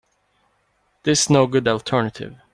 [1.03, 2.35] This no good alternative.